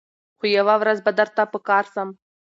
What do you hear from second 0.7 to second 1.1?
ورځ